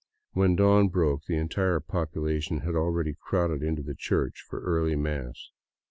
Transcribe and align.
When 0.31 0.55
dawn 0.55 0.87
broke, 0.89 1.25
the 1.25 1.37
entire 1.37 1.79
population 1.79 2.61
had 2.61 2.73
already 2.73 3.15
crowded 3.21 3.61
into 3.61 3.83
the 3.83 3.93
church 3.93 4.43
for 4.49 4.59
early 4.63 4.95
mass. 4.95 5.51